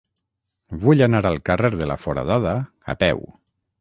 Vull 0.85 1.03
anar 1.07 1.21
al 1.31 1.37
carrer 1.49 1.71
de 1.75 1.91
la 1.91 1.99
Foradada 2.07 2.55
a 2.95 2.97
peu. 3.05 3.23